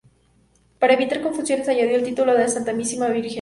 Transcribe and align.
Para 0.79 0.95
evitar 0.95 1.21
confusiones 1.21 1.69
añadió 1.69 1.95
el 1.95 2.03
título 2.03 2.33
de 2.33 2.39
la 2.39 2.47
Santísima 2.47 3.05
Virgen. 3.09 3.29